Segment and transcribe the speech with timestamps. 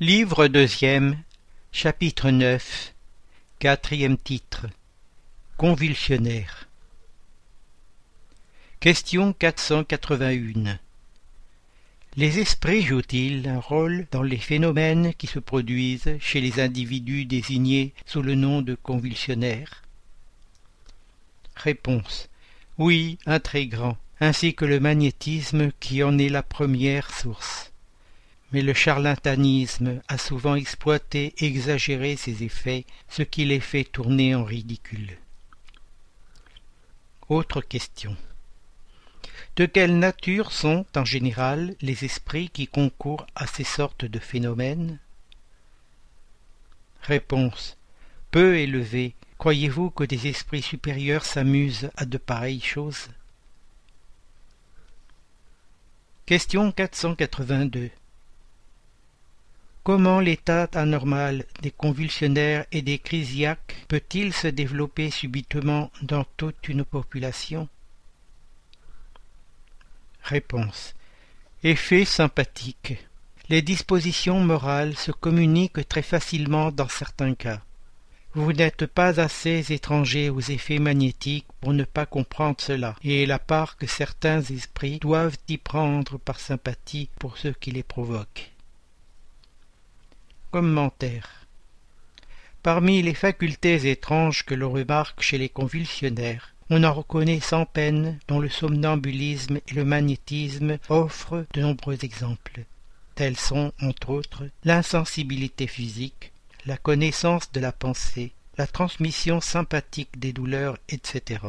[0.00, 1.22] Livre deuxième,
[1.70, 2.94] chapitre neuf,
[3.60, 4.66] quatrième titre.
[5.56, 6.68] Convulsionnaire.
[8.80, 10.80] Question 481.
[12.16, 17.94] Les esprits jouent-ils un rôle dans les phénomènes qui se produisent chez les individus désignés
[18.04, 19.84] sous le nom de convulsionnaires?
[21.54, 22.28] Réponse.
[22.78, 27.70] Oui, un très grand, ainsi que le magnétisme qui en est la première source
[28.54, 34.36] mais le charlatanisme a souvent exploité et exagéré ses effets, ce qui les fait tourner
[34.36, 35.18] en ridicule.
[37.28, 38.16] Autre question.
[39.56, 45.00] De quelle nature sont, en général, les esprits qui concourent à ces sortes de phénomènes?
[47.02, 47.76] Réponse.
[48.30, 49.16] Peu élevés.
[49.36, 53.08] Croyez-vous que des esprits supérieurs s'amusent à de pareilles choses?
[56.24, 57.90] Question 482.
[59.84, 66.86] Comment l'état anormal des convulsionnaires et des crisiaques peut-il se développer subitement dans toute une
[66.86, 67.68] population?
[70.22, 70.94] Réponse.
[71.62, 72.96] Effet sympathique.
[73.50, 77.60] Les dispositions morales se communiquent très facilement dans certains cas.
[78.32, 83.38] Vous n'êtes pas assez étranger aux effets magnétiques pour ne pas comprendre cela, et la
[83.38, 88.53] part que certains esprits doivent y prendre par sympathie pour ceux qui les provoquent.
[92.62, 98.18] Parmi les facultés étranges que l'on remarque chez les convulsionnaires, on en reconnaît sans peine
[98.28, 102.64] dont le somnambulisme et le magnétisme offrent de nombreux exemples.
[103.16, 106.32] Tels sont, entre autres, l'insensibilité physique,
[106.66, 111.40] la connaissance de la pensée, la transmission sympathique des douleurs, etc.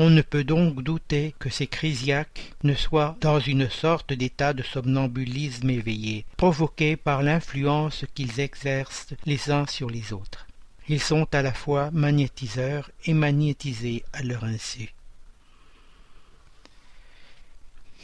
[0.00, 4.62] On ne peut donc douter que ces crisiaques ne soient dans une sorte d'état de
[4.62, 10.46] somnambulisme éveillé, provoqué par l'influence qu'ils exercent les uns sur les autres.
[10.88, 14.94] Ils sont à la fois magnétiseurs et magnétisés à leur insu.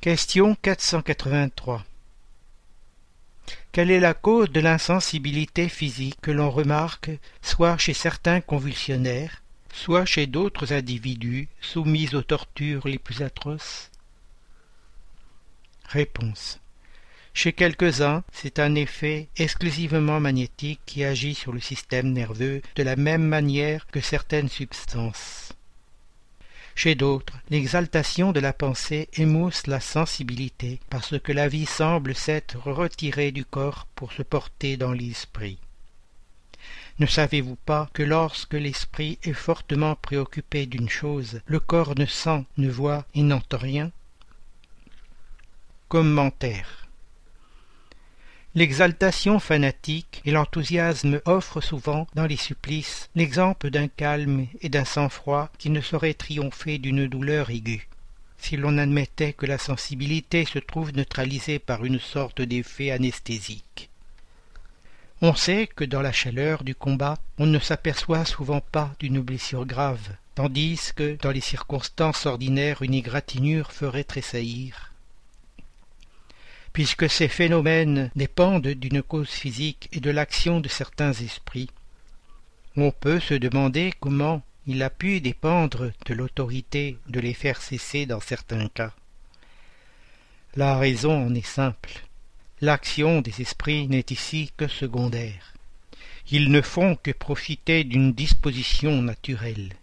[0.00, 1.84] Question 483
[3.70, 7.10] Quelle est la cause de l'insensibilité physique que l'on remarque
[7.42, 9.42] soit chez certains convulsionnaires,
[9.76, 13.90] soit chez d'autres individus soumis aux tortures les plus atroces
[15.84, 16.58] Réponse.
[17.34, 22.96] Chez quelques-uns, c'est un effet exclusivement magnétique qui agit sur le système nerveux de la
[22.96, 25.52] même manière que certaines substances.
[26.74, 32.56] Chez d'autres, l'exaltation de la pensée émousse la sensibilité parce que la vie semble s'être
[32.56, 35.58] retirée du corps pour se porter dans l'esprit.
[36.98, 42.46] Ne savez-vous pas que lorsque l'esprit est fortement préoccupé d'une chose, le corps ne sent,
[42.56, 43.92] ne voit et n'entend rien?
[45.88, 46.88] Commentaire
[48.54, 55.50] L'exaltation fanatique et l'enthousiasme offrent souvent, dans les supplices, l'exemple d'un calme et d'un sang-froid
[55.58, 57.86] qui ne saurait triompher d'une douleur aiguë.
[58.38, 63.65] Si l'on admettait que la sensibilité se trouve neutralisée par une sorte d'effet anesthésique.
[65.22, 69.64] On sait que dans la chaleur du combat, on ne s'aperçoit souvent pas d'une blessure
[69.64, 74.92] grave, tandis que dans les circonstances ordinaires une égratignure ferait tressaillir.
[76.74, 81.70] Puisque ces phénomènes dépendent d'une cause physique et de l'action de certains esprits,
[82.76, 88.04] on peut se demander comment il a pu dépendre de l'autorité de les faire cesser
[88.04, 88.92] dans certains cas.
[90.56, 92.05] La raison en est simple.
[92.62, 95.52] L'action des esprits n'est ici que secondaire.
[96.30, 99.74] Ils ne font que profiter d'une disposition naturelle.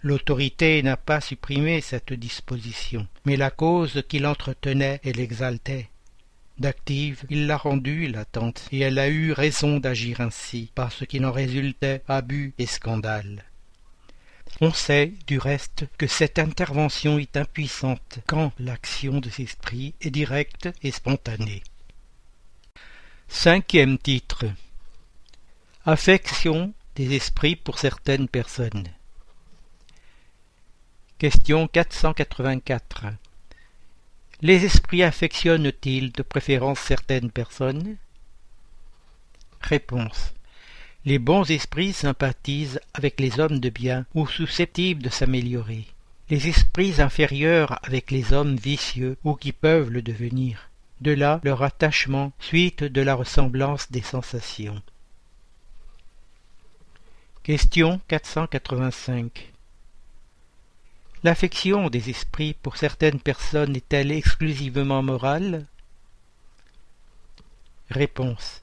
[0.00, 5.90] L'autorité n'a pas supprimé cette disposition, mais la cause qui l'entretenait et l'exaltait.
[6.58, 11.32] D'active, il l'a rendue latente, et elle a eu raison d'agir ainsi, parce qu'il en
[11.32, 13.44] résultait abus et scandale.
[14.62, 20.68] On sait, du reste, que cette intervention est impuissante quand l'action de esprits est directe
[20.82, 21.62] et spontanée.
[23.28, 24.44] Cinquième titre
[25.86, 28.88] Affection des esprits pour certaines personnes.
[31.16, 33.06] Question 484.
[34.42, 37.96] Les esprits affectionnent-ils de préférence certaines personnes?
[39.62, 40.34] Réponse.
[41.06, 45.86] Les bons esprits sympathisent avec les hommes de bien ou susceptibles de s'améliorer.
[46.28, 50.68] Les esprits inférieurs avec les hommes vicieux ou qui peuvent le devenir.
[51.00, 54.82] De là leur attachement, suite de la ressemblance des sensations.
[57.42, 59.50] Question 485
[61.22, 65.66] L'affection des esprits pour certaines personnes est-elle exclusivement morale?
[67.90, 68.62] Réponse.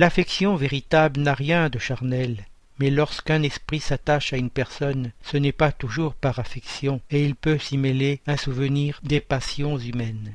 [0.00, 2.46] L'affection véritable n'a rien de charnel,
[2.78, 7.34] mais lorsqu'un esprit s'attache à une personne, ce n'est pas toujours par affection, et il
[7.34, 10.32] peut s'y mêler un souvenir des passions humaines.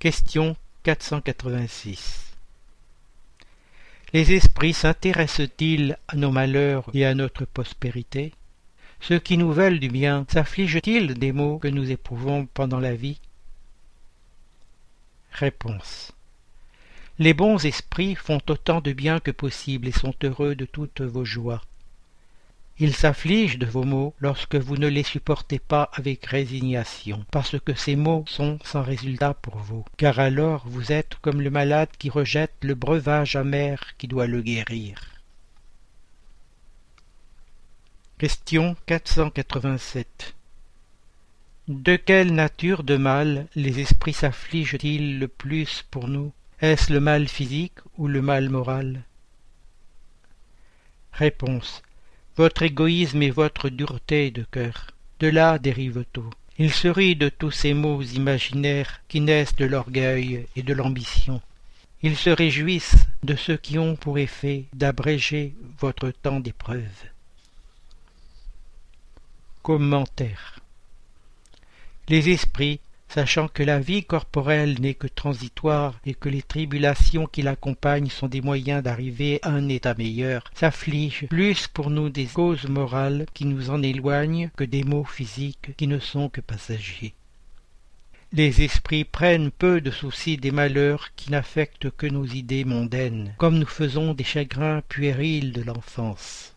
[0.00, 2.32] Question 486
[4.12, 8.34] Les esprits s'intéressent-ils à nos malheurs et à notre prospérité?
[8.98, 13.20] Ceux qui nous veulent du bien s'affligent-ils des maux que nous éprouvons pendant la vie?
[15.30, 16.15] Réponse
[17.18, 21.24] les bons esprits font autant de bien que possible et sont heureux de toutes vos
[21.24, 21.62] joies.
[22.78, 27.74] Ils s'affligent de vos maux lorsque vous ne les supportez pas avec résignation, parce que
[27.74, 32.10] ces maux sont sans résultat pour vous, car alors vous êtes comme le malade qui
[32.10, 35.00] rejette le breuvage amer qui doit le guérir.
[38.18, 40.34] Question 487
[41.68, 46.30] De quelle nature de mal les esprits s'affligent-ils le plus pour nous?
[46.60, 49.02] Est-ce le mal physique ou le mal moral?
[51.12, 51.82] Réponse.
[52.36, 54.92] Votre égoïsme et votre dureté de cœur.
[55.20, 56.30] De là dérive tout.
[56.58, 61.42] Il se rit de tous ces mots imaginaires qui naissent de l'orgueil et de l'ambition.
[62.02, 67.04] Ils se réjouissent de ceux qui ont pour effet d'abréger votre temps d'épreuve.
[69.62, 70.60] Commentaire
[72.08, 77.42] Les esprits sachant que la vie corporelle n'est que transitoire et que les tribulations qui
[77.42, 82.68] l'accompagnent sont des moyens d'arriver à un état meilleur, s'affligent plus pour nous des causes
[82.68, 87.14] morales qui nous en éloignent que des maux physiques qui ne sont que passagers.
[88.32, 93.58] Les esprits prennent peu de soucis des malheurs qui n'affectent que nos idées mondaines, comme
[93.58, 96.55] nous faisons des chagrins puérils de l'enfance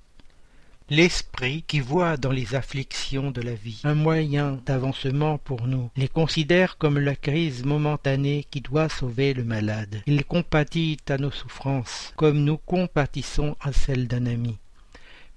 [0.90, 6.08] l'esprit qui voit dans les afflictions de la vie un moyen d'avancement pour nous, les
[6.08, 10.02] considère comme la crise momentanée qui doit sauver le malade.
[10.08, 14.58] Il compatit à nos souffrances comme nous compatissons à celles d'un ami.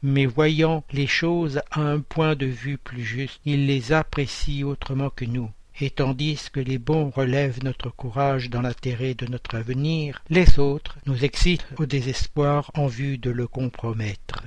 [0.03, 5.11] Mais voyant les choses à un point de vue plus juste, il les apprécie autrement
[5.11, 5.51] que nous.
[5.81, 10.99] Et tandis que les bons relèvent notre courage dans l'intérêt de notre avenir, les autres
[11.07, 14.43] nous excitent au désespoir en vue de le compromettre.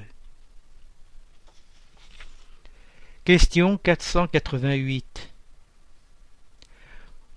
[3.26, 5.32] Question 488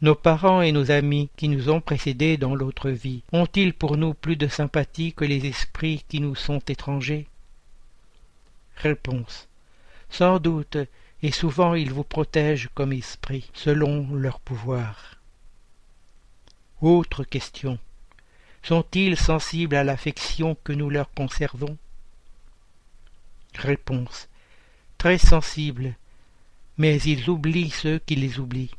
[0.02, 4.12] Nos parents et nos amis qui nous ont précédés dans l'autre vie ont-ils pour nous
[4.12, 7.26] plus de sympathie que les esprits qui nous sont étrangers?
[8.76, 9.48] Réponse.
[10.10, 10.76] Sans doute,
[11.22, 15.16] et souvent ils vous protègent comme esprits, selon leur pouvoir.
[16.82, 17.78] Autre question.
[18.62, 21.78] Sont-ils sensibles à l'affection que nous leur conservons?
[23.54, 24.28] Réponse
[24.98, 25.94] très sensibles,
[26.76, 28.74] mais ils oublient ceux qui les oublient.